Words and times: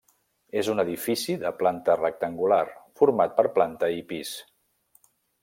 És 0.61 0.69
un 0.71 0.83
edifici 0.83 1.35
de 1.43 1.51
planta 1.59 1.97
rectangular, 1.99 2.59
format 3.03 3.37
per 3.43 3.47
planta 3.59 3.91
i 3.99 4.03
pis. 4.15 4.33